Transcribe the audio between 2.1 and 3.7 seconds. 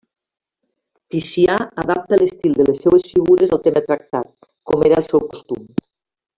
l'estil de les seues figures al